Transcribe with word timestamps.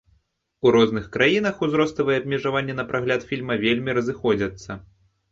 У 0.67 0.69
розных 0.75 1.03
краінах 1.15 1.59
узроставыя 1.67 2.21
абмежаванні 2.21 2.75
на 2.77 2.85
прагляд 2.93 3.27
фільма 3.33 3.57
вельмі 3.65 3.95
разыходзяцца. 3.99 4.71